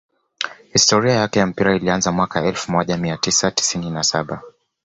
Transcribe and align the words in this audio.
Histiria 0.73 1.13
yake 1.13 1.39
ya 1.39 1.45
mpira 1.47 1.75
ilianza 1.75 2.11
mwaka 2.11 2.45
elfu 2.45 2.71
moja 2.71 2.97
mia 2.97 3.17
tisa 3.17 3.51
tisini 3.51 3.89
na 3.89 4.03
saba 4.03 4.41